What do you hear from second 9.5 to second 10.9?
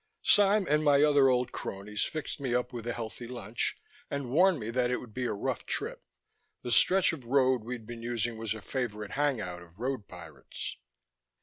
of road pirates.